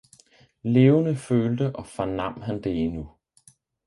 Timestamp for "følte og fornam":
1.15-2.41